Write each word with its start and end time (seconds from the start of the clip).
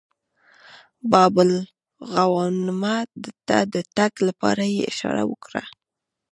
باب 1.11 1.33
الغوانمه 1.45 2.95
ته 3.47 3.57
د 3.73 3.75
تګ 3.97 4.13
لپاره 4.27 4.63
یې 4.75 4.81
اشاره 4.91 5.23
وکړه. 5.31 5.63